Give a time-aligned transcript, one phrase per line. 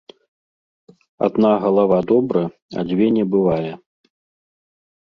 [1.27, 2.43] Адна галава добра,
[2.79, 3.71] а дзве не бывае.